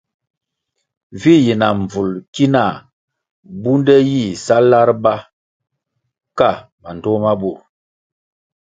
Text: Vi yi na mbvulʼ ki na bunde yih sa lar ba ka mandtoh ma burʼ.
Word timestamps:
Vi 1.21 1.33
yi 1.45 1.53
na 1.61 1.67
mbvulʼ 1.79 2.21
ki 2.33 2.45
na 2.53 2.63
bunde 3.61 3.95
yih 4.09 4.31
sa 4.45 4.55
lar 4.71 4.89
ba 5.03 5.13
ka 6.37 6.49
mandtoh 6.81 7.17
ma 7.23 7.31
burʼ. 7.41 7.61